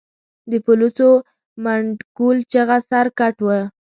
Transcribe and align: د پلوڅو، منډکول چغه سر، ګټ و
د 0.51 0.53
پلوڅو، 0.65 1.11
منډکول 1.63 2.37
چغه 2.51 2.77
سر، 2.89 3.05
ګټ 3.19 3.35
و 3.45 3.47